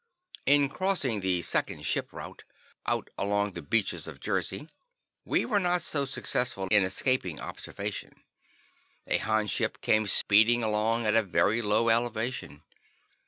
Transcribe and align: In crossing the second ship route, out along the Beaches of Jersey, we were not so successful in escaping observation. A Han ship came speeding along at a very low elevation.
In 0.47 0.67
crossing 0.67 1.19
the 1.19 1.43
second 1.43 1.83
ship 1.85 2.11
route, 2.11 2.43
out 2.87 3.11
along 3.19 3.51
the 3.51 3.61
Beaches 3.61 4.07
of 4.07 4.19
Jersey, 4.19 4.67
we 5.25 5.45
were 5.45 5.59
not 5.59 5.83
so 5.83 6.05
successful 6.05 6.67
in 6.71 6.83
escaping 6.83 7.39
observation. 7.39 8.15
A 9.05 9.19
Han 9.19 9.45
ship 9.45 9.79
came 9.81 10.07
speeding 10.07 10.63
along 10.63 11.05
at 11.05 11.13
a 11.13 11.21
very 11.21 11.61
low 11.61 11.89
elevation. 11.89 12.63